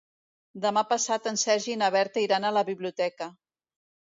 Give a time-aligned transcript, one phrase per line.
[0.63, 3.29] Demà passat en Sergi i na Berta iran a la biblioteca.